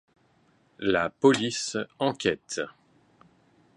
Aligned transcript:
La 0.79 1.11
police 1.11 1.77
enquête. 1.99 2.59